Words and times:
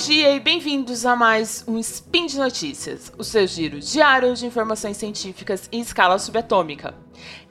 dia 0.00 0.34
e 0.34 0.40
bem-vindos 0.40 1.04
a 1.04 1.14
mais 1.14 1.62
um 1.68 1.78
Spin 1.78 2.24
de 2.24 2.38
Notícias, 2.38 3.12
o 3.18 3.22
seu 3.22 3.46
giro 3.46 3.78
diário 3.80 4.34
de 4.34 4.46
informações 4.46 4.96
científicas 4.96 5.68
em 5.70 5.78
escala 5.78 6.18
subatômica. 6.18 6.94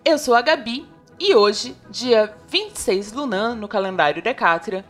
Eu 0.03 0.17
sou 0.17 0.33
a 0.33 0.41
Gabi 0.41 0.83
e 1.19 1.35
hoje, 1.35 1.75
dia 1.91 2.35
26 2.47 3.11
Lunan 3.11 3.53
no 3.53 3.67
calendário 3.67 4.23
Decátria 4.23 4.83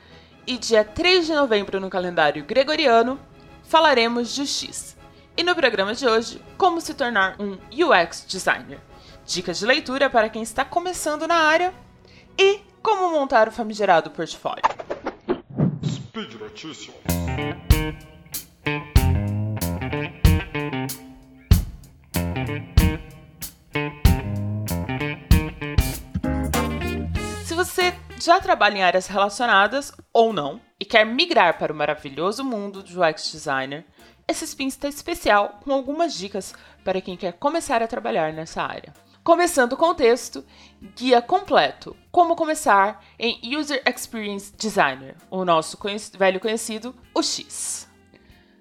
e 0.47 0.57
dia 0.57 0.85
3 0.85 1.25
de 1.25 1.33
novembro 1.33 1.81
no 1.81 1.89
calendário 1.89 2.45
Gregoriano, 2.45 3.19
falaremos 3.63 4.33
de 4.33 4.47
X. 4.47 4.95
E 5.35 5.43
no 5.43 5.53
programa 5.53 5.93
de 5.93 6.07
hoje, 6.07 6.41
como 6.57 6.79
se 6.79 6.93
tornar 6.93 7.35
um 7.41 7.57
UX 7.73 8.23
designer. 8.25 8.79
Dicas 9.25 9.59
de 9.59 9.65
leitura 9.65 10.09
para 10.09 10.29
quem 10.29 10.43
está 10.43 10.63
começando 10.63 11.27
na 11.27 11.35
área 11.35 11.73
e 12.37 12.61
como 12.81 13.11
montar 13.11 13.49
o 13.49 13.51
famigerado 13.51 14.11
portfólio. 14.11 14.63
Speed 15.83 16.35
Notícias. 16.35 17.18
Se 27.45 27.55
você 27.55 27.93
já 28.19 28.39
trabalha 28.39 28.77
em 28.77 28.83
áreas 28.83 29.07
relacionadas 29.07 29.91
ou 30.13 30.33
não 30.33 30.59
e 30.79 30.85
quer 30.85 31.05
migrar 31.05 31.57
para 31.57 31.73
o 31.73 31.75
maravilhoso 31.75 32.43
mundo 32.43 32.83
do 32.83 33.03
UX 33.03 33.31
designer, 33.31 33.85
esse 34.27 34.45
spin 34.45 34.67
está 34.67 34.87
especial 34.87 35.59
com 35.63 35.73
algumas 35.73 36.13
dicas 36.13 36.53
para 36.83 37.01
quem 37.01 37.17
quer 37.17 37.33
começar 37.33 37.81
a 37.81 37.87
trabalhar 37.87 38.31
nessa 38.31 38.61
área. 38.61 38.93
Começando 39.23 39.75
com 39.75 39.89
o 39.89 39.95
texto, 39.95 40.43
guia 40.95 41.21
completo, 41.21 41.95
como 42.11 42.35
começar 42.35 43.03
em 43.19 43.55
User 43.55 43.83
Experience 43.85 44.53
Designer, 44.57 45.15
o 45.29 45.43
nosso 45.43 45.77
conhec 45.77 46.17
velho 46.17 46.39
conhecido, 46.39 46.95
o 47.13 47.21
X. 47.21 47.87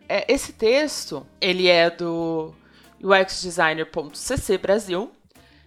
É, 0.09 0.31
esse 0.33 0.53
texto, 0.53 1.27
ele 1.41 1.69
é 1.69 1.89
do 1.89 2.53
uxdesigner.cc 3.01 4.59
Brasil. 4.59 5.13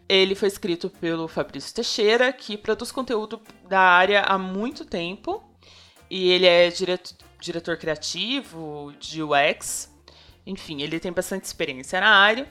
Ele 0.09 0.36
foi 0.36 0.50
escrito 0.50 0.89
pelo 0.89 1.28
Fabrício 1.28 1.73
Teixeira, 1.73 2.33
que 2.33 2.58
produz 2.58 2.92
conteúdo 2.92 3.42
da 3.70 3.80
área 3.80 4.22
há 4.23 4.38
muito 4.38 4.83
tempo. 4.83 5.42
E 6.09 6.31
ele 6.31 6.45
é 6.45 6.70
diretor, 6.70 7.16
diretor 7.39 7.78
criativo 7.78 8.94
de 9.00 9.23
UX. 9.23 9.89
Enfim, 10.45 10.81
ele 10.81 11.00
tem 11.00 11.14
bastante 11.14 11.45
experiência 11.45 12.02
na 12.02 12.09
área. 12.09 12.48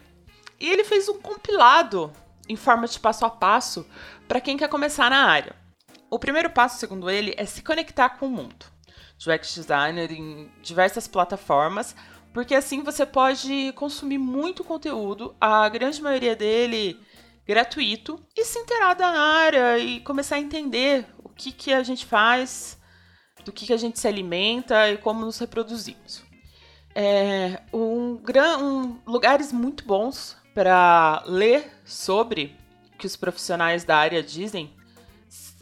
E 0.58 0.68
ele 0.70 0.84
fez 0.84 1.08
um 1.08 1.20
compilado 1.20 2.12
em 2.50 2.56
forma 2.56 2.86
de 2.86 2.98
passo 2.98 3.24
a 3.24 3.30
passo 3.30 3.86
para 4.26 4.40
quem 4.40 4.56
quer 4.56 4.68
começar 4.68 5.08
na 5.08 5.24
área. 5.24 5.54
O 6.10 6.18
primeiro 6.18 6.50
passo, 6.50 6.78
segundo 6.78 7.08
ele, 7.08 7.34
é 7.36 7.44
se 7.46 7.62
conectar 7.62 8.10
com 8.10 8.26
o 8.26 8.30
mundo 8.30 8.66
UX 9.28 9.54
designer 9.54 10.10
em 10.10 10.50
diversas 10.62 11.06
plataformas, 11.06 11.94
porque 12.32 12.54
assim 12.54 12.82
você 12.82 13.04
pode 13.04 13.72
consumir 13.74 14.18
muito 14.18 14.64
conteúdo, 14.64 15.34
a 15.40 15.68
grande 15.68 16.00
maioria 16.00 16.34
dele 16.34 16.98
gratuito, 17.46 18.24
e 18.36 18.44
se 18.44 18.58
inteirar 18.58 18.94
da 18.94 19.08
área 19.08 19.78
e 19.78 20.00
começar 20.00 20.36
a 20.36 20.40
entender 20.40 21.06
o 21.18 21.28
que, 21.28 21.52
que 21.52 21.72
a 21.72 21.82
gente 21.82 22.06
faz, 22.06 22.78
do 23.44 23.52
que, 23.52 23.66
que 23.66 23.72
a 23.72 23.76
gente 23.76 23.98
se 23.98 24.06
alimenta 24.06 24.90
e 24.90 24.96
como 24.96 25.24
nos 25.24 25.38
reproduzimos. 25.38 26.22
É, 26.94 27.60
um, 27.72 28.20
um, 28.60 29.00
lugares 29.06 29.52
muito 29.52 29.84
bons 29.84 30.36
para 30.60 31.22
ler 31.24 31.72
sobre 31.86 32.54
o 32.92 32.98
que 32.98 33.06
os 33.06 33.16
profissionais 33.16 33.82
da 33.82 33.96
área 33.96 34.22
dizem 34.22 34.70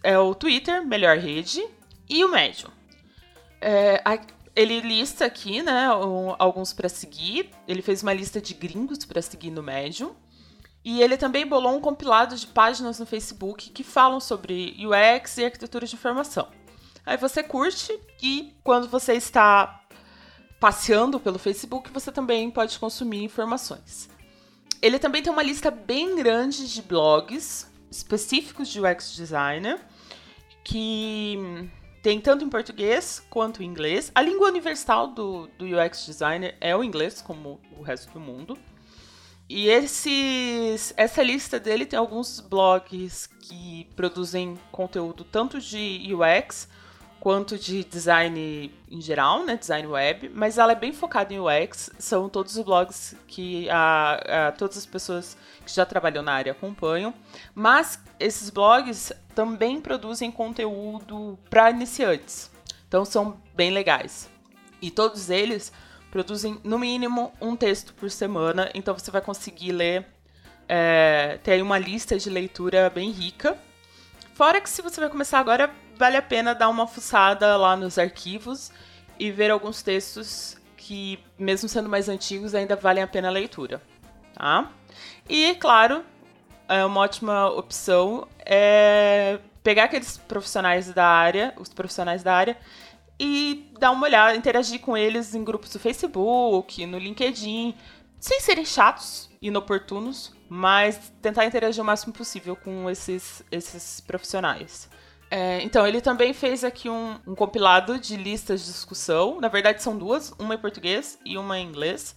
é 0.02 0.18
o 0.18 0.34
Twitter, 0.34 0.84
melhor 0.84 1.18
rede, 1.18 1.64
e 2.08 2.24
o 2.24 2.28
Medium. 2.28 2.70
É, 3.60 4.02
a, 4.04 4.18
ele 4.56 4.80
lista 4.80 5.24
aqui, 5.24 5.62
né, 5.62 5.88
um, 5.94 6.34
alguns 6.36 6.72
para 6.72 6.88
seguir. 6.88 7.48
Ele 7.68 7.80
fez 7.80 8.02
uma 8.02 8.12
lista 8.12 8.40
de 8.40 8.54
gringos 8.54 9.04
para 9.04 9.22
seguir 9.22 9.52
no 9.52 9.62
Medium. 9.62 10.16
E 10.84 11.00
ele 11.00 11.16
também 11.16 11.46
bolou 11.46 11.76
um 11.76 11.80
compilado 11.80 12.34
de 12.34 12.48
páginas 12.48 12.98
no 12.98 13.06
Facebook 13.06 13.70
que 13.70 13.84
falam 13.84 14.18
sobre 14.18 14.76
UX 14.84 15.38
e 15.38 15.44
arquitetura 15.44 15.86
de 15.86 15.94
informação. 15.94 16.48
Aí 17.06 17.16
você 17.16 17.40
curte 17.44 17.96
e 18.20 18.52
quando 18.64 18.88
você 18.88 19.12
está 19.12 19.80
passeando 20.58 21.20
pelo 21.20 21.38
Facebook, 21.38 21.88
você 21.92 22.10
também 22.10 22.50
pode 22.50 22.76
consumir 22.80 23.22
informações. 23.22 24.17
Ele 24.80 24.98
também 24.98 25.22
tem 25.22 25.32
uma 25.32 25.42
lista 25.42 25.70
bem 25.70 26.16
grande 26.16 26.72
de 26.72 26.82
blogs 26.82 27.70
específicos 27.90 28.68
de 28.68 28.80
UX 28.80 29.14
designer 29.14 29.80
que 30.62 31.36
tem 32.02 32.20
tanto 32.20 32.44
em 32.44 32.48
português 32.48 33.22
quanto 33.28 33.62
em 33.62 33.66
inglês. 33.66 34.12
A 34.14 34.22
língua 34.22 34.48
universal 34.48 35.08
do, 35.08 35.48
do 35.58 35.64
UX 35.64 36.06
designer 36.06 36.56
é 36.60 36.76
o 36.76 36.84
inglês, 36.84 37.20
como 37.20 37.60
o 37.76 37.82
resto 37.82 38.12
do 38.12 38.20
mundo. 38.20 38.56
E 39.48 39.68
esses, 39.68 40.92
essa 40.96 41.22
lista 41.22 41.58
dele 41.58 41.86
tem 41.86 41.98
alguns 41.98 42.38
blogs 42.38 43.26
que 43.26 43.88
produzem 43.96 44.58
conteúdo 44.70 45.24
tanto 45.24 45.58
de 45.58 46.06
UX 46.14 46.68
quanto 47.20 47.58
de 47.58 47.84
design 47.84 48.72
em 48.90 49.00
geral, 49.00 49.44
né, 49.44 49.56
design 49.56 49.86
web, 49.86 50.30
mas 50.34 50.56
ela 50.56 50.72
é 50.72 50.74
bem 50.74 50.92
focada 50.92 51.34
em 51.34 51.40
UX, 51.40 51.90
são 51.98 52.28
todos 52.28 52.56
os 52.56 52.64
blogs 52.64 53.16
que 53.26 53.68
a, 53.70 54.48
a, 54.48 54.52
todas 54.52 54.78
as 54.78 54.86
pessoas 54.86 55.36
que 55.64 55.72
já 55.72 55.84
trabalham 55.84 56.22
na 56.22 56.32
área 56.32 56.52
acompanham, 56.52 57.12
mas 57.54 58.00
esses 58.18 58.50
blogs 58.50 59.12
também 59.34 59.80
produzem 59.80 60.30
conteúdo 60.30 61.38
para 61.50 61.70
iniciantes, 61.70 62.50
então 62.86 63.04
são 63.04 63.40
bem 63.54 63.70
legais. 63.70 64.30
E 64.80 64.90
todos 64.90 65.28
eles 65.28 65.72
produzem 66.10 66.58
no 66.64 66.78
mínimo 66.78 67.32
um 67.40 67.56
texto 67.56 67.92
por 67.94 68.10
semana, 68.10 68.70
então 68.74 68.96
você 68.96 69.10
vai 69.10 69.20
conseguir 69.20 69.72
ler, 69.72 70.06
é, 70.68 71.38
ter 71.42 71.52
aí 71.52 71.62
uma 71.62 71.78
lista 71.78 72.16
de 72.18 72.30
leitura 72.30 72.88
bem 72.90 73.10
rica. 73.10 73.58
Fora 74.34 74.60
que 74.60 74.70
se 74.70 74.80
você 74.80 75.00
vai 75.00 75.10
começar 75.10 75.40
agora, 75.40 75.70
vale 75.98 76.16
a 76.16 76.22
pena 76.22 76.54
dar 76.54 76.68
uma 76.68 76.86
fuçada 76.86 77.56
lá 77.56 77.76
nos 77.76 77.98
arquivos 77.98 78.70
e 79.18 79.30
ver 79.30 79.50
alguns 79.50 79.82
textos 79.82 80.56
que, 80.76 81.18
mesmo 81.38 81.68
sendo 81.68 81.88
mais 81.88 82.08
antigos, 82.08 82.54
ainda 82.54 82.76
valem 82.76 83.02
a 83.02 83.06
pena 83.06 83.28
a 83.28 83.32
leitura, 83.32 83.82
tá? 84.32 84.70
E, 85.28 85.54
claro, 85.56 86.04
é 86.68 86.84
uma 86.84 87.00
ótima 87.00 87.48
opção 87.50 88.26
é 88.46 89.38
pegar 89.62 89.84
aqueles 89.84 90.16
profissionais 90.16 90.90
da 90.94 91.04
área, 91.04 91.52
os 91.58 91.68
profissionais 91.68 92.22
da 92.22 92.34
área, 92.34 92.56
e 93.20 93.70
dar 93.78 93.90
uma 93.90 94.06
olhada, 94.06 94.34
interagir 94.34 94.80
com 94.80 94.96
eles 94.96 95.34
em 95.34 95.44
grupos 95.44 95.70
do 95.70 95.78
Facebook, 95.78 96.86
no 96.86 96.98
LinkedIn, 96.98 97.74
sem 98.18 98.40
serem 98.40 98.64
chatos, 98.64 99.28
inoportunos, 99.42 100.34
mas 100.48 101.12
tentar 101.20 101.44
interagir 101.44 101.82
o 101.82 101.86
máximo 101.86 102.14
possível 102.14 102.56
com 102.56 102.88
esses, 102.88 103.44
esses 103.50 104.00
profissionais. 104.00 104.88
É, 105.30 105.62
então, 105.62 105.86
ele 105.86 106.00
também 106.00 106.32
fez 106.32 106.64
aqui 106.64 106.88
um, 106.88 107.16
um, 107.26 107.34
compilado 107.34 107.98
de 107.98 108.16
listas 108.16 108.60
de 108.60 108.66
discussão. 108.66 109.40
Na 109.40 109.48
verdade, 109.48 109.82
são 109.82 109.96
duas, 109.96 110.32
uma 110.38 110.54
em 110.54 110.58
português 110.58 111.18
e 111.24 111.36
uma 111.36 111.58
em 111.58 111.66
inglês. 111.66 112.14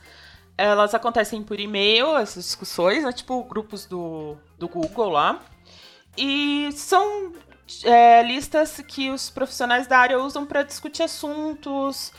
Elas 0.57 0.93
acontecem 0.93 1.43
por 1.43 1.59
e-mail, 1.59 2.15
essas 2.17 2.45
discussões, 2.45 3.03
né, 3.03 3.11
tipo 3.11 3.43
grupos 3.43 3.85
do, 3.85 4.37
do 4.57 4.67
Google 4.67 5.09
lá. 5.09 5.41
E 6.17 6.69
são 6.73 7.33
é, 7.83 8.23
listas 8.23 8.81
que 8.87 9.09
os 9.09 9.29
profissionais 9.29 9.87
da 9.87 9.97
área 9.97 10.19
usam 10.19 10.45
para 10.45 10.63
discutir 10.63 11.03
assuntos, 11.03 12.13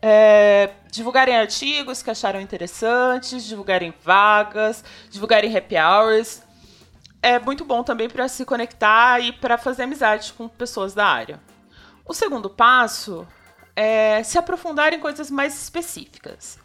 é, 0.00 0.70
divulgarem 0.90 1.36
artigos 1.36 2.02
que 2.02 2.10
acharam 2.10 2.40
interessantes, 2.40 3.44
divulgarem 3.44 3.94
vagas, 4.02 4.82
divulgarem 5.10 5.56
happy 5.56 5.76
hours 5.76 6.42
é 7.22 7.38
muito 7.38 7.64
bom 7.64 7.84
também 7.84 8.10
para 8.10 8.26
se 8.26 8.44
conectar 8.44 9.20
e 9.20 9.32
para 9.32 9.56
fazer 9.56 9.84
amizade 9.84 10.32
com 10.32 10.48
pessoas 10.48 10.92
da 10.92 11.06
área. 11.06 11.40
O 12.04 12.12
segundo 12.12 12.50
passo 12.50 13.26
é 13.76 14.22
se 14.24 14.36
aprofundar 14.36 14.92
em 14.92 14.98
coisas 14.98 15.30
mais 15.30 15.54
específicas. 15.62 16.58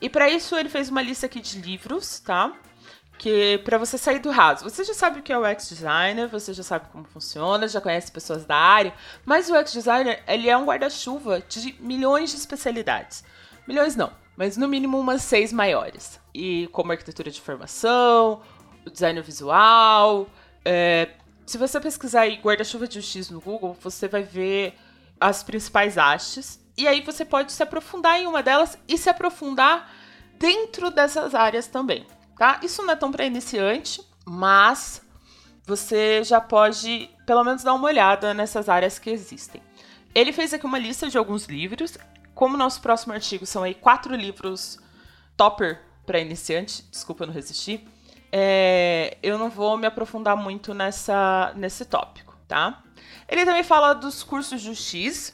E 0.00 0.10
para 0.10 0.28
isso 0.28 0.54
ele 0.56 0.68
fez 0.68 0.90
uma 0.90 1.00
lista 1.00 1.24
aqui 1.24 1.40
de 1.40 1.58
livros, 1.58 2.20
tá? 2.20 2.52
Que 3.16 3.58
para 3.64 3.78
você 3.78 3.96
sair 3.96 4.18
do 4.18 4.30
raso. 4.30 4.64
Você 4.64 4.84
já 4.84 4.92
sabe 4.92 5.20
o 5.20 5.22
que 5.22 5.32
é 5.32 5.38
o 5.38 5.50
UX 5.50 5.68
designer, 5.70 6.28
você 6.28 6.52
já 6.52 6.62
sabe 6.62 6.88
como 6.92 7.04
funciona, 7.04 7.66
já 7.66 7.80
conhece 7.80 8.12
pessoas 8.12 8.44
da 8.44 8.56
área, 8.56 8.92
mas 9.24 9.48
o 9.48 9.58
UX 9.58 9.72
designer, 9.72 10.22
ele 10.28 10.50
é 10.50 10.56
um 10.56 10.66
guarda-chuva 10.66 11.40
de 11.48 11.74
milhões 11.80 12.30
de 12.30 12.36
especialidades. 12.36 13.24
Milhões 13.66 13.96
não, 13.96 14.12
mas 14.36 14.58
no 14.58 14.68
mínimo 14.68 15.00
umas 15.00 15.22
seis 15.22 15.52
maiores. 15.52 16.20
E 16.34 16.68
como 16.72 16.92
arquitetura 16.92 17.30
de 17.30 17.38
informação, 17.38 18.42
o 18.86 18.90
designer 18.90 19.22
visual. 19.22 20.28
É, 20.64 21.10
se 21.46 21.58
você 21.58 21.80
pesquisar 21.80 22.22
aí 22.22 22.36
guarda-chuva 22.36 22.86
de 22.86 23.02
X 23.02 23.30
no 23.30 23.40
Google, 23.40 23.76
você 23.80 24.08
vai 24.08 24.22
ver 24.22 24.74
as 25.20 25.42
principais 25.42 25.96
hastes. 25.96 26.60
E 26.76 26.88
aí 26.88 27.00
você 27.02 27.24
pode 27.24 27.52
se 27.52 27.62
aprofundar 27.62 28.18
em 28.18 28.26
uma 28.26 28.42
delas 28.42 28.76
e 28.88 28.98
se 28.98 29.08
aprofundar 29.08 29.90
dentro 30.38 30.90
dessas 30.90 31.34
áreas 31.34 31.66
também, 31.66 32.06
tá? 32.36 32.60
Isso 32.62 32.82
não 32.82 32.92
é 32.92 32.96
tão 32.96 33.12
para 33.12 33.24
iniciante, 33.24 34.02
mas 34.26 35.00
você 35.64 36.24
já 36.24 36.40
pode 36.40 37.08
pelo 37.24 37.44
menos 37.44 37.62
dar 37.62 37.74
uma 37.74 37.86
olhada 37.86 38.34
nessas 38.34 38.68
áreas 38.68 38.98
que 38.98 39.08
existem. 39.08 39.62
Ele 40.12 40.32
fez 40.32 40.52
aqui 40.52 40.66
uma 40.66 40.78
lista 40.78 41.08
de 41.08 41.16
alguns 41.16 41.46
livros 41.46 41.96
como 42.34 42.56
nosso 42.56 42.80
próximo 42.80 43.12
artigo 43.12 43.46
são 43.46 43.62
aí 43.62 43.74
quatro 43.74 44.14
livros 44.14 44.78
topper 45.36 45.80
para 46.04 46.18
iniciante, 46.18 46.84
desculpa 46.90 47.24
não 47.24 47.32
resistir, 47.32 47.86
é, 48.36 49.16
eu 49.22 49.38
não 49.38 49.48
vou 49.48 49.76
me 49.76 49.86
aprofundar 49.86 50.36
muito 50.36 50.74
nessa, 50.74 51.52
nesse 51.54 51.84
tópico, 51.84 52.36
tá? 52.48 52.82
Ele 53.28 53.44
também 53.44 53.62
fala 53.62 53.94
dos 53.94 54.24
cursos 54.24 54.60
de 54.60 54.74
X. 54.74 55.32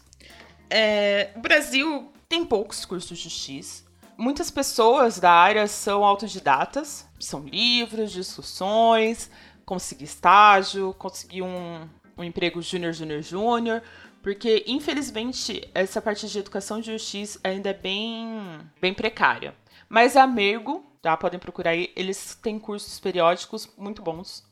É, 0.68 1.30
o 1.34 1.40
Brasil 1.40 2.12
tem 2.28 2.44
poucos 2.44 2.84
cursos 2.84 3.18
de 3.18 3.30
X. 3.30 3.86
Muitas 4.18 4.50
pessoas 4.50 5.18
da 5.18 5.32
área 5.32 5.66
são 5.66 6.04
autodidatas, 6.04 7.08
são 7.18 7.40
livros, 7.40 8.12
discussões, 8.12 9.30
conseguir 9.64 10.04
estágio, 10.04 10.92
conseguir 10.98 11.40
um, 11.40 11.88
um 12.18 12.22
emprego 12.22 12.60
júnior, 12.60 12.92
júnior, 12.92 13.22
júnior, 13.22 13.82
porque 14.22 14.62
infelizmente 14.66 15.66
essa 15.74 16.02
parte 16.02 16.28
de 16.28 16.38
educação 16.38 16.82
de 16.82 16.92
UX 16.92 17.38
ainda 17.42 17.70
é 17.70 17.74
bem, 17.74 18.60
bem 18.78 18.92
precária. 18.92 19.54
Mas 19.88 20.18
a 20.18 20.26
Mergo, 20.26 20.89
tá? 21.00 21.16
Podem 21.16 21.38
procurar 21.38 21.70
aí, 21.70 21.92
eles 21.96 22.34
têm 22.42 22.58
cursos 22.58 22.98
periódicos 23.00 23.68
muito 23.76 24.02
bons. 24.02 24.44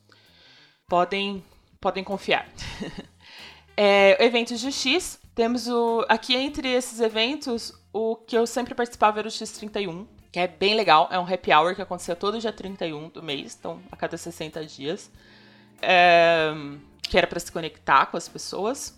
Podem, 0.89 1.45
podem 1.81 2.03
confiar. 2.03 2.49
é, 3.77 4.25
eventos 4.25 4.61
de 4.61 4.73
X, 4.73 5.21
temos 5.35 5.69
o 5.69 6.05
aqui 6.09 6.35
entre 6.35 6.69
esses 6.69 7.01
eventos, 7.01 7.73
o 7.93 8.17
que 8.17 8.37
eu 8.37 8.47
sempre 8.47 8.75
participava 8.75 9.19
era 9.19 9.29
o 9.29 9.31
X31, 9.31 10.07
que 10.33 10.39
é 10.39 10.47
bem 10.47 10.75
legal, 10.75 11.09
é 11.11 11.19
um 11.19 11.25
happy 11.25 11.53
hour 11.53 11.75
que 11.75 11.83
acontecia 11.83 12.17
todo 12.17 12.39
dia 12.39 12.53
31 12.53 13.09
do 13.09 13.23
mês, 13.23 13.57
então 13.59 13.81
a 13.91 13.97
cada 13.97 14.17
60 14.17 14.65
dias. 14.65 15.11
É, 15.81 16.53
que 17.09 17.17
era 17.17 17.27
para 17.27 17.41
se 17.41 17.51
conectar 17.51 18.07
com 18.07 18.17
as 18.17 18.29
pessoas. 18.29 18.97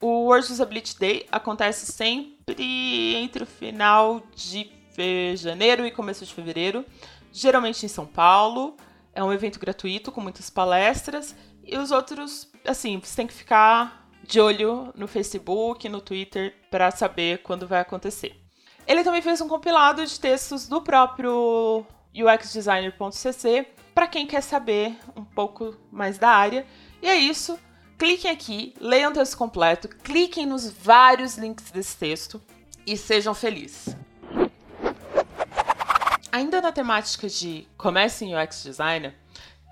O 0.00 0.26
World 0.26 0.52
Usability 0.52 0.98
Day 0.98 1.26
acontece 1.30 1.90
sempre 1.90 3.16
entre 3.16 3.42
o 3.42 3.46
final 3.46 4.22
de 4.34 4.77
janeiro 5.36 5.86
e 5.86 5.90
começo 5.90 6.24
de 6.24 6.34
fevereiro, 6.34 6.84
geralmente 7.32 7.84
em 7.84 7.88
São 7.88 8.06
Paulo. 8.06 8.76
É 9.12 9.22
um 9.22 9.32
evento 9.32 9.58
gratuito 9.58 10.12
com 10.12 10.20
muitas 10.20 10.50
palestras. 10.50 11.34
E 11.64 11.76
os 11.76 11.90
outros, 11.90 12.48
assim, 12.66 12.98
você 12.98 13.16
tem 13.16 13.26
que 13.26 13.34
ficar 13.34 14.08
de 14.22 14.40
olho 14.40 14.92
no 14.94 15.08
Facebook, 15.08 15.88
no 15.88 16.00
Twitter, 16.00 16.54
para 16.70 16.90
saber 16.90 17.38
quando 17.42 17.66
vai 17.66 17.80
acontecer. 17.80 18.36
Ele 18.86 19.04
também 19.04 19.20
fez 19.20 19.40
um 19.40 19.48
compilado 19.48 20.04
de 20.04 20.18
textos 20.18 20.66
do 20.66 20.80
próprio 20.80 21.84
uxdesigner.cc 22.14 23.66
para 23.94 24.06
quem 24.06 24.26
quer 24.26 24.40
saber 24.42 24.96
um 25.16 25.24
pouco 25.24 25.76
mais 25.90 26.18
da 26.18 26.30
área. 26.30 26.66
E 27.02 27.06
é 27.08 27.16
isso. 27.16 27.58
Cliquem 27.98 28.30
aqui, 28.30 28.74
leiam 28.80 29.10
o 29.10 29.14
texto 29.14 29.36
completo, 29.36 29.88
cliquem 29.88 30.46
nos 30.46 30.70
vários 30.70 31.36
links 31.36 31.70
desse 31.72 31.96
texto 31.96 32.40
e 32.86 32.96
sejam 32.96 33.34
felizes. 33.34 33.96
Ainda 36.38 36.60
na 36.60 36.70
temática 36.70 37.28
de 37.28 37.66
comece 37.76 38.24
em 38.24 38.36
UX 38.36 38.62
Designer, 38.62 39.12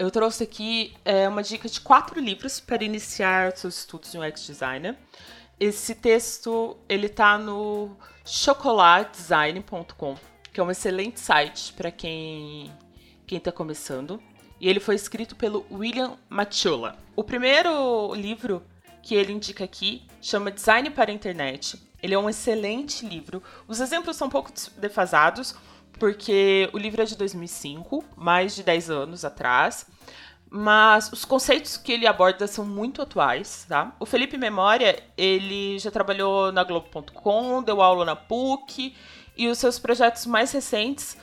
eu 0.00 0.10
trouxe 0.10 0.42
aqui 0.42 0.96
é, 1.04 1.28
uma 1.28 1.40
dica 1.40 1.68
de 1.68 1.80
quatro 1.80 2.18
livros 2.18 2.58
para 2.58 2.82
iniciar 2.82 3.56
seus 3.56 3.78
estudos 3.78 4.12
em 4.12 4.18
UX 4.18 4.44
Designer. 4.44 4.96
Esse 5.60 5.94
texto 5.94 6.76
ele 6.88 7.06
está 7.06 7.38
no 7.38 7.96
chocolatedesign.com, 8.24 10.16
que 10.52 10.58
é 10.58 10.62
um 10.64 10.72
excelente 10.72 11.20
site 11.20 11.72
para 11.72 11.92
quem 11.92 12.72
quem 13.28 13.38
está 13.38 13.52
começando. 13.52 14.20
E 14.60 14.68
ele 14.68 14.80
foi 14.80 14.96
escrito 14.96 15.36
pelo 15.36 15.64
William 15.70 16.18
Machula. 16.28 16.98
O 17.14 17.22
primeiro 17.22 18.12
livro 18.12 18.60
que 19.04 19.14
ele 19.14 19.32
indica 19.32 19.62
aqui 19.62 20.04
chama 20.20 20.50
Design 20.50 20.90
para 20.90 21.12
a 21.12 21.14
Internet. 21.14 21.80
Ele 22.02 22.12
é 22.12 22.18
um 22.18 22.28
excelente 22.28 23.06
livro. 23.06 23.40
Os 23.68 23.78
exemplos 23.78 24.16
são 24.16 24.26
um 24.26 24.30
pouco 24.30 24.50
defasados, 24.78 25.54
porque 25.98 26.68
o 26.72 26.78
livro 26.78 27.02
é 27.02 27.04
de 27.04 27.16
2005, 27.16 28.04
mais 28.16 28.54
de 28.54 28.62
10 28.62 28.90
anos 28.90 29.24
atrás, 29.24 29.86
mas 30.48 31.10
os 31.12 31.24
conceitos 31.24 31.76
que 31.76 31.92
ele 31.92 32.06
aborda 32.06 32.46
são 32.46 32.64
muito 32.64 33.02
atuais, 33.02 33.66
tá? 33.68 33.94
O 33.98 34.06
Felipe 34.06 34.38
Memória, 34.38 35.02
ele 35.16 35.78
já 35.78 35.90
trabalhou 35.90 36.52
na 36.52 36.62
Globo.com, 36.62 37.62
deu 37.62 37.82
aula 37.82 38.04
na 38.04 38.16
PUC, 38.16 38.94
e 39.36 39.48
os 39.48 39.58
seus 39.58 39.78
projetos 39.78 40.24
mais 40.24 40.52
recentes 40.52 41.16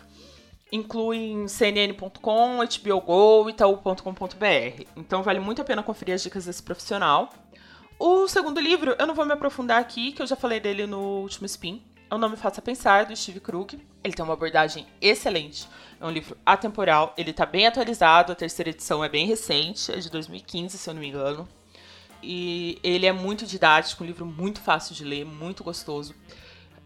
incluem 0.71 1.47
cnn.com, 1.47 2.57
HBO 2.57 3.01
Go, 3.01 3.49
itaú.com.br. 3.49 4.85
Então 4.97 5.21
vale 5.21 5.39
muito 5.39 5.61
a 5.61 5.65
pena 5.65 5.83
conferir 5.83 6.15
as 6.15 6.23
dicas 6.23 6.45
desse 6.45 6.63
profissional. 6.63 7.29
O 7.99 8.27
segundo 8.27 8.59
livro, 8.59 8.95
eu 8.97 9.05
não 9.05 9.13
vou 9.13 9.25
me 9.25 9.33
aprofundar 9.33 9.79
aqui, 9.79 10.11
que 10.11 10.21
eu 10.21 10.27
já 10.27 10.35
falei 10.35 10.59
dele 10.59 10.87
no 10.87 11.21
último 11.21 11.45
spin, 11.45 11.81
o 12.09 12.17
Nome 12.17 12.37
Faça 12.37 12.61
Pensar, 12.61 13.05
do 13.05 13.15
Steve 13.15 13.39
Krug. 13.39 13.79
Ele 14.03 14.13
tem 14.13 14.23
uma 14.23 14.33
abordagem 14.33 14.85
excelente. 15.01 15.67
É 15.99 16.05
um 16.05 16.11
livro 16.11 16.37
atemporal, 16.45 17.13
ele 17.17 17.31
está 17.31 17.45
bem 17.45 17.65
atualizado, 17.65 18.31
a 18.31 18.35
terceira 18.35 18.69
edição 18.69 19.03
é 19.03 19.09
bem 19.09 19.25
recente, 19.25 19.91
é 19.91 19.97
de 19.97 20.09
2015, 20.09 20.77
se 20.77 20.89
eu 20.89 20.93
não 20.93 21.01
me 21.01 21.07
engano. 21.07 21.47
E 22.21 22.79
ele 22.83 23.05
é 23.05 23.11
muito 23.11 23.45
didático, 23.45 24.03
um 24.03 24.07
livro 24.07 24.25
muito 24.25 24.61
fácil 24.61 24.95
de 24.95 25.03
ler, 25.03 25.25
muito 25.25 25.63
gostoso. 25.63 26.13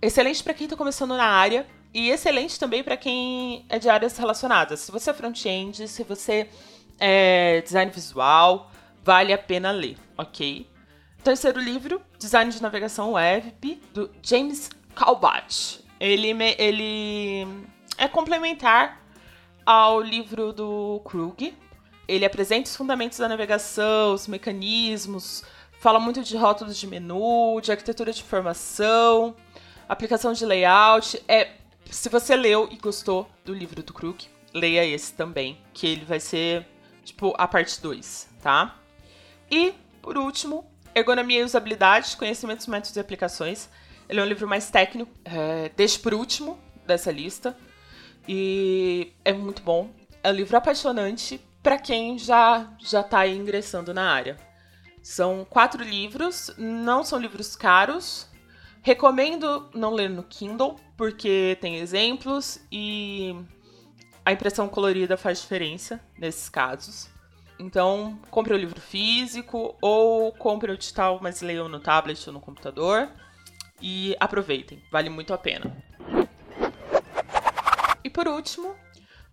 Excelente 0.02 0.44
para 0.44 0.54
quem 0.54 0.66
está 0.66 0.76
começando 0.76 1.16
na 1.16 1.26
área 1.26 1.66
e 1.94 2.10
excelente 2.10 2.60
também 2.60 2.84
para 2.84 2.96
quem 2.96 3.66
é 3.70 3.80
de 3.80 3.90
áreas 3.90 4.18
relacionadas. 4.18 4.82
Se 4.82 4.92
você 4.92 5.10
é 5.10 5.14
front-end, 5.14 5.88
se 5.88 6.04
você 6.04 6.50
é 7.00 7.62
design 7.62 7.92
visual, 7.92 8.72
vale 9.04 9.34
a 9.34 9.38
pena 9.38 9.72
ler, 9.72 9.98
ok? 10.18 10.68
Terceiro 11.24 11.60
livro, 11.60 12.02
Design 12.18 12.52
de 12.52 12.62
Navegação 12.62 13.14
Web, 13.14 13.82
do 13.94 14.10
James 14.22 14.70
Calbat. 14.98 15.80
Ele, 16.00 16.30
ele 16.58 17.48
é 17.98 18.08
complementar 18.08 19.02
ao 19.66 20.02
livro 20.02 20.52
do 20.52 21.02
Krug. 21.06 21.56
Ele 22.08 22.26
apresenta 22.26 22.70
os 22.70 22.76
fundamentos 22.76 23.18
da 23.18 23.28
navegação, 23.28 24.14
os 24.14 24.28
mecanismos, 24.28 25.44
fala 25.80 26.00
muito 26.00 26.24
de 26.24 26.36
rótulos 26.36 26.78
de 26.78 26.88
menu, 26.88 27.60
de 27.62 27.72
arquitetura 27.72 28.12
de 28.12 28.22
informação, 28.22 29.36
aplicação 29.88 30.34
de 30.34 30.46
layout. 30.46 31.22
É, 31.28 31.52
se 31.92 32.10
você 32.10 32.36
leu 32.36 32.68
e 32.72 32.78
gostou 32.78 33.30
do 33.46 33.54
livro 33.54 33.84
do 33.84 33.94
Krug, 33.94 34.26
leia 34.54 34.86
esse 34.86 35.14
também, 35.14 35.60
que 35.74 35.86
ele 35.86 36.06
vai 36.06 36.20
ser 36.20 36.66
tipo 37.04 37.34
a 37.38 37.48
parte 37.48 37.82
2, 37.82 38.30
tá? 38.42 38.76
E, 39.52 39.74
por 40.02 40.18
último, 40.18 40.66
ergonomia 40.96 41.42
e 41.42 41.44
usabilidade, 41.44 42.18
conhecimentos, 42.18 42.68
métodos 42.68 42.96
e 42.96 43.00
aplicações. 43.00 43.70
Ele 44.10 44.20
é 44.20 44.24
um 44.24 44.28
livro 44.28 44.48
mais 44.48 44.70
técnico, 44.70 45.12
é, 45.26 45.70
deixo 45.76 46.00
por 46.00 46.14
último 46.14 46.58
dessa 46.86 47.12
lista. 47.12 47.58
E 48.28 49.14
é 49.24 49.34
muito 49.34 49.62
bom. 49.62 49.90
É 50.24 50.30
um 50.30 50.34
livro 50.34 50.58
apaixonante 50.58 51.40
para 51.62 51.78
quem 51.78 52.18
já 52.18 52.70
já 52.80 53.02
está 53.02 53.28
ingressando 53.28 53.94
na 53.94 54.12
área. 54.12 54.38
São 55.02 55.46
quatro 55.50 55.84
livros, 55.84 56.52
não 56.58 57.04
são 57.04 57.20
livros 57.20 57.56
caros. 57.56 58.28
Recomendo 58.82 59.70
não 59.74 59.94
ler 59.94 60.10
no 60.10 60.24
Kindle, 60.24 60.78
porque 60.96 61.58
tem 61.60 61.78
exemplos 61.78 62.60
e 62.72 63.36
a 64.26 64.32
impressão 64.32 64.70
colorida 64.70 65.18
faz 65.18 65.42
diferença 65.42 66.00
nesses 66.18 66.48
casos. 66.48 67.10
Então, 67.60 68.20
compre 68.30 68.54
o 68.54 68.58
livro 68.58 68.80
físico 68.80 69.76
ou 69.82 70.32
compre 70.32 70.72
o 70.72 70.78
digital, 70.78 71.20
mas 71.22 71.42
leiam 71.42 71.68
no 71.68 71.80
tablet 71.80 72.28
ou 72.28 72.34
no 72.34 72.40
computador 72.40 73.10
e 73.82 74.16
aproveitem, 74.20 74.82
vale 74.92 75.10
muito 75.10 75.34
a 75.34 75.38
pena. 75.38 75.76
E 78.04 78.10
por 78.10 78.28
último, 78.28 78.76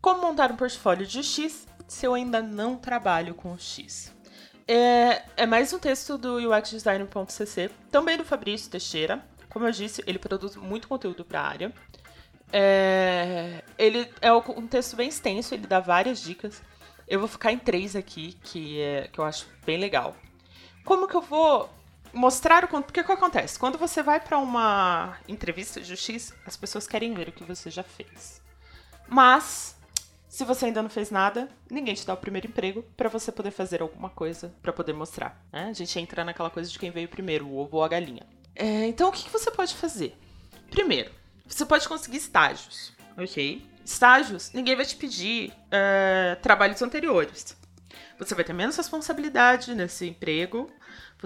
como 0.01 0.21
montar 0.21 0.51
um 0.51 0.57
portfólio 0.57 1.07
de 1.07 1.23
X 1.23 1.67
se 1.87 2.07
eu 2.07 2.15
ainda 2.15 2.43
não 2.43 2.77
trabalho 2.77 3.35
com 3.35 3.57
X? 3.57 4.15
É, 4.67 5.23
é 5.37 5.47
mais 5.47 5.73
um 5.73 5.79
texto 5.79 6.17
do 6.17 6.39
uxdesigner.cc, 6.51 7.71
também 7.91 8.17
do 8.17 8.25
Fabrício 8.25 8.71
Teixeira. 8.71 9.23
Como 9.51 9.67
eu 9.67 9.71
disse, 9.71 10.03
ele 10.07 10.19
produz 10.19 10.57
muito 10.57 10.89
conteúdo 10.89 11.25
para 11.25 11.41
a 11.41 11.47
área. 11.47 11.73
É, 12.53 13.63
ele 13.79 14.09
é 14.21 14.33
um 14.33 14.67
texto 14.67 14.97
bem 14.97 15.09
extenso, 15.09 15.55
ele 15.55 15.67
dá 15.67 15.81
várias 15.81 16.23
dicas. 16.23 16.63
Eu 17.07 17.19
vou 17.19 17.29
ficar 17.29 17.53
em 17.53 17.59
três 17.59 17.95
aqui, 17.95 18.33
que, 18.43 18.81
é, 18.81 19.09
que 19.13 19.19
eu 19.19 19.25
acho 19.25 19.47
bem 19.67 19.79
legal. 19.79 20.17
Como 20.85 21.07
que 21.07 21.15
eu 21.15 21.21
vou 21.21 21.69
mostrar 22.15 22.65
o 22.65 22.69
conteúdo. 22.69 22.87
Porque 22.87 23.01
o 23.01 23.05
que 23.05 23.13
acontece? 23.13 23.59
Quando 23.59 23.77
você 23.77 24.03
vai 24.03 24.21
para 24.21 24.39
uma 24.39 25.19
entrevista 25.29 25.81
de 25.81 25.97
X, 25.97 26.33
as 26.47 26.57
pessoas 26.57 26.87
querem 26.87 27.13
ver 27.15 27.29
o 27.29 27.33
que 27.33 27.45
você 27.45 27.71
já 27.71 27.83
fez. 27.83 28.41
Mas, 29.09 29.77
se 30.29 30.45
você 30.45 30.67
ainda 30.67 30.83
não 30.83 30.91
fez 30.91 31.11
nada, 31.11 31.49
ninguém 31.71 31.95
te 31.95 32.07
dá 32.07 32.15
o 32.15 32.17
primeiro 32.17 32.47
emprego 32.47 32.83
para 32.97 33.09
você 33.09 33.31
poder 33.31 33.51
fazer 33.51 33.83
alguma 33.83 34.09
coisa 34.09 34.55
para 34.63 34.73
poder 34.73 34.93
mostrar. 34.93 35.45
Né? 35.53 35.69
A 35.69 35.73
gente 35.73 35.99
entra 35.99 36.25
naquela 36.25 36.51
coisa 36.51 36.71
de 36.71 36.79
quem 36.79 36.91
veio 36.91 37.09
primeiro, 37.09 37.47
o 37.47 37.59
ovo 37.59 37.77
ou 37.77 37.85
a 37.85 37.89
galinha. 37.89 38.27
É, 38.55 38.87
então, 38.87 39.09
o 39.09 39.13
que, 39.13 39.25
que 39.25 39.31
você 39.31 39.51
pode 39.51 39.75
fazer? 39.75 40.17
Primeiro, 40.71 41.11
você 41.47 41.67
pode 41.67 41.87
conseguir 41.89 42.17
estágios, 42.19 42.93
ok? 43.17 43.67
Estágios, 43.85 44.51
ninguém 44.53 44.75
vai 44.75 44.87
te 44.87 44.97
pedir 44.97 45.51
uh, 45.51 46.41
trabalhos 46.41 46.81
anteriores. 46.81 47.57
Você 48.19 48.35
vai 48.35 48.45
ter 48.45 48.53
menos 48.53 48.77
responsabilidade 48.77 49.75
nesse 49.75 50.07
emprego, 50.07 50.71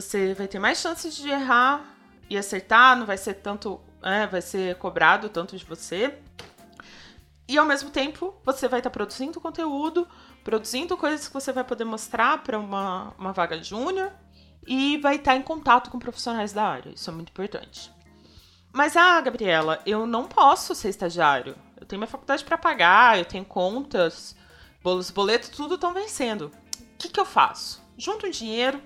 você 0.01 0.33
vai 0.33 0.47
ter 0.47 0.61
mais 0.61 0.79
chances 0.79 1.17
de 1.17 1.29
errar 1.29 1.85
e 2.31 2.39
acertar, 2.39 2.97
não 2.97 3.05
vai 3.05 3.19
ser 3.19 3.35
tanto 3.35 3.81
né, 4.01 4.29
vai 4.29 4.41
ser 4.41 4.77
cobrado 4.77 5.29
tanto 5.29 5.57
de 5.57 5.65
você. 5.65 6.17
E 7.49 7.59
ao 7.59 7.67
mesmo 7.67 7.91
tempo, 7.91 8.33
você 8.45 8.69
vai 8.69 8.79
estar 8.79 8.91
tá 8.91 8.95
produzindo 8.95 9.41
conteúdo, 9.41 10.07
produzindo 10.45 10.97
coisas 10.97 11.27
que 11.27 11.35
você 11.35 11.53
vai 11.53 11.65
poder 11.65 11.85
mostrar 11.85 12.45
para 12.45 12.59
uma, 12.59 13.13
uma 13.19 13.33
vaga 13.33 13.61
júnior 13.61 14.13
e 14.65 14.99
vai 14.99 15.17
estar 15.17 15.33
tá 15.33 15.37
em 15.37 15.43
contato 15.43 15.91
com 15.91 15.99
profissionais 15.99 16.53
da 16.53 16.63
área. 16.63 16.91
Isso 16.91 17.11
é 17.11 17.13
muito 17.13 17.31
importante. 17.31 17.91
Mas, 18.73 18.97
ah, 18.97 19.21
Gabriela, 19.21 19.81
eu 19.85 20.07
não 20.07 20.29
posso 20.29 20.77
ser 20.77 20.91
estagiário. 20.91 21.57
Eu 21.81 21.87
tenho 21.87 21.99
minha 21.99 22.07
faculdade 22.07 22.45
para 22.45 22.57
pagar, 22.57 23.19
eu 23.19 23.25
tenho 23.25 23.45
contas, 23.45 24.37
bolos, 24.81 25.11
boletos, 25.11 25.49
tudo 25.49 25.75
estão 25.75 25.93
vencendo. 25.93 26.53
O 26.79 26.99
que, 26.99 27.09
que 27.09 27.19
eu 27.19 27.27
faço? 27.27 27.83
Junto 27.97 28.27
um 28.27 28.31
dinheiro 28.31 28.81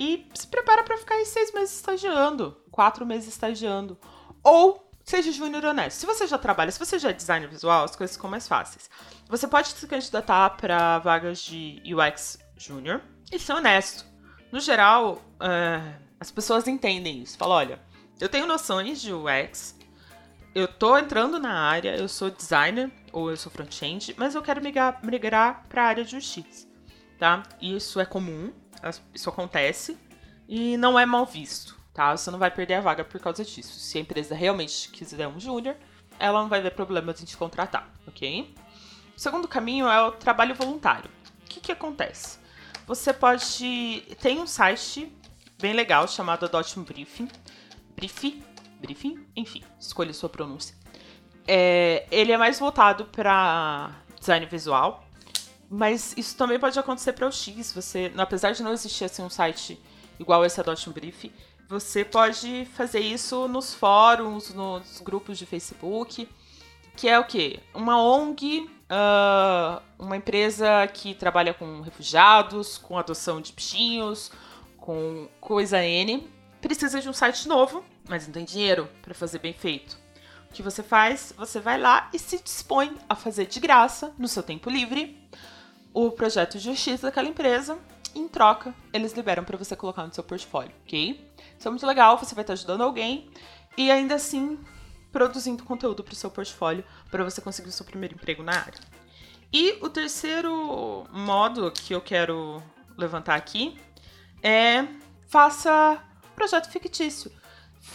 e 0.00 0.26
se 0.32 0.46
prepara 0.46 0.82
para 0.82 0.96
ficar 0.96 1.16
aí 1.16 1.26
seis 1.26 1.52
meses 1.52 1.76
estagiando, 1.76 2.56
quatro 2.70 3.04
meses 3.04 3.28
estagiando. 3.28 3.98
Ou 4.42 4.90
seja 5.04 5.30
júnior 5.30 5.62
honesto. 5.62 5.98
Se 5.98 6.06
você 6.06 6.26
já 6.26 6.38
trabalha, 6.38 6.72
se 6.72 6.78
você 6.78 6.98
já 6.98 7.10
é 7.10 7.12
designer 7.12 7.50
visual, 7.50 7.84
as 7.84 7.94
coisas 7.94 8.16
ficam 8.16 8.30
mais 8.30 8.48
fáceis. 8.48 8.88
Você 9.28 9.46
pode 9.46 9.68
se 9.68 9.86
candidatar 9.86 10.56
para 10.56 10.98
vagas 11.00 11.42
de 11.42 11.82
UX 11.84 12.38
júnior 12.56 13.02
e 13.30 13.38
ser 13.38 13.52
honesto. 13.52 14.06
No 14.50 14.58
geral, 14.58 15.20
uh, 15.34 15.94
as 16.18 16.30
pessoas 16.30 16.66
entendem 16.66 17.22
isso. 17.22 17.36
Falam, 17.36 17.58
olha, 17.58 17.80
eu 18.18 18.28
tenho 18.30 18.46
noções 18.46 19.02
de 19.02 19.12
UX, 19.12 19.78
eu 20.54 20.66
tô 20.66 20.96
entrando 20.96 21.38
na 21.38 21.60
área, 21.60 21.94
eu 21.94 22.08
sou 22.08 22.30
designer 22.30 22.90
ou 23.12 23.30
eu 23.30 23.36
sou 23.36 23.52
front-end, 23.52 24.14
mas 24.16 24.34
eu 24.34 24.40
quero 24.40 24.62
migrar, 24.62 24.98
migrar 25.04 25.66
para 25.68 25.82
a 25.82 25.86
área 25.86 26.04
de 26.04 26.16
UX, 26.16 26.66
tá? 27.18 27.42
Isso 27.60 28.00
é 28.00 28.06
comum, 28.06 28.50
isso 29.14 29.28
acontece 29.28 29.98
e 30.48 30.76
não 30.76 30.98
é 30.98 31.06
mal 31.06 31.26
visto, 31.26 31.78
tá? 31.92 32.16
Você 32.16 32.30
não 32.30 32.38
vai 32.38 32.50
perder 32.50 32.74
a 32.74 32.80
vaga 32.80 33.04
por 33.04 33.20
causa 33.20 33.44
disso. 33.44 33.78
Se 33.78 33.98
a 33.98 34.00
empresa 34.00 34.34
realmente 34.34 34.88
quiser 34.90 35.28
um 35.28 35.38
júnior, 35.38 35.76
ela 36.18 36.40
não 36.40 36.48
vai 36.48 36.60
ver 36.60 36.72
problema 36.72 37.12
de 37.14 37.24
te 37.24 37.36
contratar, 37.36 37.88
ok? 38.06 38.54
O 39.16 39.20
segundo 39.20 39.46
caminho 39.46 39.86
é 39.88 40.02
o 40.02 40.12
trabalho 40.12 40.54
voluntário. 40.54 41.10
O 41.44 41.48
que, 41.48 41.60
que 41.60 41.72
acontece? 41.72 42.38
Você 42.86 43.12
pode. 43.12 44.02
Tem 44.20 44.38
um 44.40 44.46
site 44.46 45.12
bem 45.60 45.72
legal 45.72 46.08
chamado 46.08 46.46
Adote 46.46 46.78
Briefing 46.80 47.28
briefing, 48.00 48.42
briefing, 48.80 49.26
enfim, 49.36 49.62
escolha 49.78 50.12
sua 50.14 50.28
pronúncia. 50.30 50.74
É, 51.46 52.06
ele 52.10 52.32
é 52.32 52.38
mais 52.38 52.58
voltado 52.58 53.04
para 53.06 53.92
design 54.18 54.46
visual, 54.46 55.04
mas 55.70 56.12
isso 56.16 56.36
também 56.36 56.58
pode 56.58 56.76
acontecer 56.76 57.12
para 57.12 57.28
o 57.28 57.30
X. 57.30 57.72
Você, 57.72 58.12
apesar 58.16 58.50
de 58.50 58.62
não 58.62 58.72
existir 58.72 59.04
assim, 59.04 59.22
um 59.22 59.30
site 59.30 59.80
igual 60.18 60.44
esse 60.44 60.60
Adote 60.60 60.90
um 60.90 60.92
Brief, 60.92 61.32
você 61.68 62.04
pode 62.04 62.66
fazer 62.74 62.98
isso 62.98 63.46
nos 63.46 63.72
fóruns, 63.72 64.52
nos 64.52 65.00
grupos 65.00 65.38
de 65.38 65.46
Facebook, 65.46 66.28
que 66.96 67.08
é 67.08 67.16
o 67.16 67.24
quê? 67.24 67.60
Uma 67.72 68.02
ONG, 68.02 68.58
uh, 68.58 68.68
ah, 68.90 69.82
uma 69.96 70.16
empresa 70.16 70.88
que 70.92 71.14
trabalha 71.14 71.54
com 71.54 71.80
refugiados, 71.80 72.76
com 72.76 72.98
adoção 72.98 73.40
de 73.40 73.52
bichinhos, 73.52 74.32
com 74.76 75.28
coisa 75.40 75.80
N, 75.84 76.28
precisa 76.60 77.00
de 77.00 77.08
um 77.08 77.12
site 77.12 77.46
novo, 77.46 77.84
mas 78.08 78.26
não 78.26 78.34
tem 78.34 78.44
dinheiro 78.44 78.88
para 79.00 79.14
fazer 79.14 79.38
bem 79.38 79.52
feito. 79.52 79.96
O 80.50 80.52
que 80.52 80.64
você 80.64 80.82
faz? 80.82 81.32
Você 81.36 81.60
vai 81.60 81.78
lá 81.78 82.10
e 82.12 82.18
se 82.18 82.42
dispõe 82.42 82.96
a 83.08 83.14
fazer 83.14 83.46
de 83.46 83.60
graça, 83.60 84.12
no 84.18 84.26
seu 84.26 84.42
tempo 84.42 84.68
livre, 84.68 85.16
o 85.92 86.10
projeto 86.10 86.58
de 86.58 86.64
justiça 86.64 87.06
daquela 87.06 87.28
empresa. 87.28 87.78
Em 88.14 88.26
troca, 88.26 88.74
eles 88.92 89.12
liberam 89.12 89.44
para 89.44 89.56
você 89.56 89.76
colocar 89.76 90.04
no 90.04 90.12
seu 90.12 90.24
portfólio, 90.24 90.72
ok? 90.84 91.32
Isso 91.56 91.68
é 91.68 91.70
muito 91.70 91.86
legal, 91.86 92.18
você 92.18 92.34
vai 92.34 92.42
estar 92.42 92.54
ajudando 92.54 92.82
alguém 92.82 93.30
e 93.76 93.90
ainda 93.90 94.16
assim 94.16 94.58
produzindo 95.12 95.64
conteúdo 95.64 96.02
para 96.02 96.12
o 96.12 96.16
seu 96.16 96.30
portfólio 96.30 96.84
para 97.10 97.22
você 97.22 97.40
conseguir 97.40 97.68
o 97.68 97.72
seu 97.72 97.86
primeiro 97.86 98.14
emprego 98.14 98.42
na 98.42 98.52
área. 98.52 98.80
E 99.52 99.78
o 99.80 99.88
terceiro 99.88 101.06
modo 101.12 101.70
que 101.72 101.92
eu 101.92 102.00
quero 102.00 102.62
levantar 102.96 103.34
aqui 103.34 103.76
é 104.42 104.86
faça 105.28 106.02
projeto 106.34 106.70
fictício. 106.70 107.30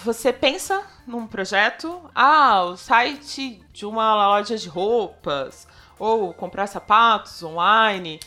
Você 0.03 0.31
pensa 0.31 0.85
num 1.07 1.25
projeto, 1.25 2.09
ah, 2.13 2.63
o 2.63 2.77
site 2.77 3.63
de 3.71 3.85
uma 3.85 4.13
loja 4.15 4.57
de 4.57 4.67
roupas, 4.67 5.67
ou 5.97 6.33
comprar 6.33 6.67
sapatos 6.67 7.41
online, 7.41 8.19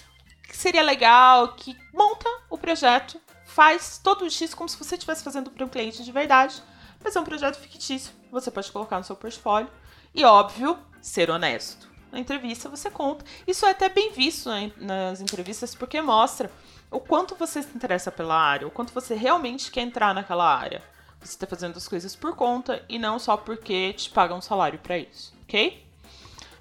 que 0.42 0.56
seria 0.56 0.82
legal, 0.82 1.54
que 1.54 1.76
monta 1.92 2.28
o 2.50 2.58
projeto, 2.58 3.20
faz 3.44 3.98
todo 4.02 4.24
o 4.24 4.30
X 4.30 4.54
como 4.54 4.68
se 4.68 4.76
você 4.76 4.94
estivesse 4.94 5.22
fazendo 5.22 5.50
para 5.50 5.64
um 5.64 5.68
cliente 5.68 6.02
de 6.02 6.10
verdade, 6.10 6.62
mas 7.02 7.14
é 7.14 7.20
um 7.20 7.24
projeto 7.24 7.56
fictício, 7.56 8.12
você 8.30 8.50
pode 8.50 8.70
colocar 8.72 8.98
no 8.98 9.04
seu 9.04 9.14
portfólio. 9.14 9.70
E 10.14 10.24
óbvio, 10.24 10.78
ser 11.00 11.30
honesto. 11.30 11.88
Na 12.10 12.18
entrevista 12.18 12.68
você 12.68 12.90
conta. 12.90 13.24
Isso 13.46 13.66
é 13.66 13.70
até 13.70 13.88
bem 13.88 14.10
visto 14.12 14.48
né, 14.48 14.72
nas 14.78 15.20
entrevistas 15.20 15.74
porque 15.74 16.00
mostra 16.00 16.50
o 16.90 16.98
quanto 16.98 17.34
você 17.34 17.62
se 17.62 17.76
interessa 17.76 18.10
pela 18.10 18.34
área, 18.34 18.66
o 18.66 18.70
quanto 18.70 18.92
você 18.92 19.14
realmente 19.14 19.70
quer 19.70 19.82
entrar 19.82 20.14
naquela 20.14 20.56
área. 20.56 20.82
Você 21.20 21.34
está 21.34 21.46
fazendo 21.46 21.76
as 21.76 21.88
coisas 21.88 22.14
por 22.14 22.34
conta 22.36 22.84
e 22.88 22.98
não 22.98 23.18
só 23.18 23.36
porque 23.36 23.92
te 23.92 24.10
pagam 24.10 24.38
um 24.38 24.40
salário 24.40 24.78
para 24.78 24.98
isso, 24.98 25.34
ok? 25.42 25.84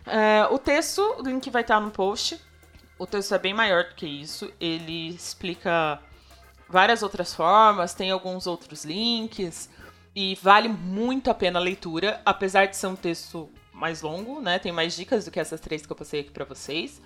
É, 0.06 0.48
o 0.50 0.58
texto, 0.58 1.02
o 1.20 1.22
link 1.22 1.50
vai 1.50 1.62
estar 1.62 1.80
no 1.80 1.92
post. 1.92 2.42
O 2.98 3.06
texto 3.06 3.36
é 3.36 3.40
bem 3.40 3.54
maior 3.54 3.84
do 3.86 3.96
que 3.96 4.08
isso. 4.08 4.52
Ele 4.60 5.10
explica 5.10 6.00
várias 6.68 7.04
outras 7.04 7.34
formas, 7.34 7.94
tem 7.94 8.10
alguns 8.10 8.48
outros 8.48 8.84
links 8.84 9.70
e 10.16 10.36
vale 10.42 10.68
muito 10.68 11.30
a 11.30 11.34
pena 11.34 11.60
a 11.60 11.62
leitura, 11.62 12.20
apesar 12.26 12.66
de 12.66 12.76
ser 12.76 12.88
um 12.88 12.96
texto 12.96 13.50
mais 13.72 14.02
longo, 14.02 14.42
né? 14.42 14.58
Tem 14.58 14.72
mais 14.72 14.96
dicas 14.96 15.26
do 15.26 15.32
que 15.32 15.40
essas 15.40 15.62
três 15.62 15.86
que 15.86 15.92
eu 15.92 15.96
passei 15.96 16.22
aqui 16.22 16.32
para 16.32 16.46
vocês. 16.46 17.00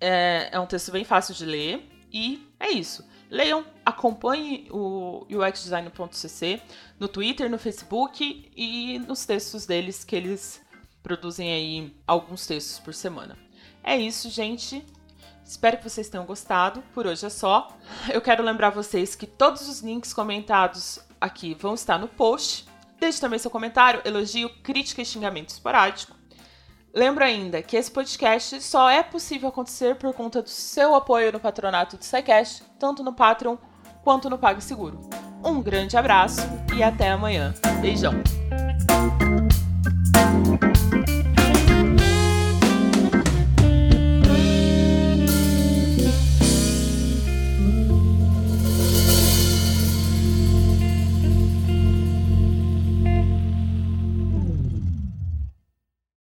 É, 0.00 0.48
é 0.50 0.58
um 0.58 0.66
texto 0.66 0.90
bem 0.90 1.04
fácil 1.04 1.34
de 1.34 1.44
ler 1.44 1.93
e 2.14 2.48
é 2.60 2.70
isso. 2.70 3.04
Leiam, 3.28 3.66
acompanhem 3.84 4.68
o 4.70 5.26
uxdesign.cc 5.28 6.62
no 6.96 7.08
Twitter, 7.08 7.50
no 7.50 7.58
Facebook 7.58 8.52
e 8.56 9.00
nos 9.00 9.26
textos 9.26 9.66
deles 9.66 10.04
que 10.04 10.14
eles 10.14 10.62
produzem 11.02 11.52
aí 11.52 11.96
alguns 12.06 12.46
textos 12.46 12.78
por 12.78 12.94
semana. 12.94 13.36
É 13.82 13.96
isso, 13.96 14.30
gente. 14.30 14.86
Espero 15.44 15.76
que 15.76 15.90
vocês 15.90 16.08
tenham 16.08 16.24
gostado. 16.24 16.84
Por 16.94 17.04
hoje 17.04 17.26
é 17.26 17.28
só. 17.28 17.76
Eu 18.08 18.20
quero 18.20 18.44
lembrar 18.44 18.70
vocês 18.70 19.16
que 19.16 19.26
todos 19.26 19.68
os 19.68 19.80
links 19.80 20.14
comentados 20.14 21.00
aqui 21.20 21.52
vão 21.52 21.74
estar 21.74 21.98
no 21.98 22.06
post. 22.06 22.64
Deixe 23.00 23.20
também 23.20 23.40
seu 23.40 23.50
comentário, 23.50 24.00
elogio, 24.04 24.48
crítica 24.62 25.02
e 25.02 25.04
xingamento 25.04 25.48
esporádico. 25.48 26.16
Lembro 26.94 27.24
ainda 27.24 27.60
que 27.60 27.76
esse 27.76 27.90
podcast 27.90 28.62
só 28.62 28.88
é 28.88 29.02
possível 29.02 29.48
acontecer 29.48 29.96
por 29.96 30.14
conta 30.14 30.40
do 30.40 30.48
seu 30.48 30.94
apoio 30.94 31.32
no 31.32 31.40
patronato 31.40 31.96
do 31.96 32.04
SciCast, 32.04 32.62
tanto 32.78 33.02
no 33.02 33.12
Patreon 33.12 33.56
quanto 34.04 34.30
no 34.30 34.38
PagSeguro. 34.38 35.00
Um 35.44 35.60
grande 35.60 35.96
abraço 35.96 36.42
e 36.76 36.84
até 36.84 37.10
amanhã. 37.10 37.52
Beijão! 37.80 38.14